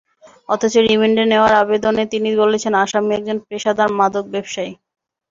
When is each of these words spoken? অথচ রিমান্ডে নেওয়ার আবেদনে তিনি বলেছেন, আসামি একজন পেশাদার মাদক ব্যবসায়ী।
অথচ 0.49 0.73
রিমান্ডে 0.85 1.23
নেওয়ার 1.31 1.53
আবেদনে 1.61 2.03
তিনি 2.13 2.29
বলেছেন, 2.41 2.73
আসামি 2.83 3.11
একজন 3.17 3.37
পেশাদার 3.47 3.89
মাদক 3.99 4.25
ব্যবসায়ী। 4.33 4.71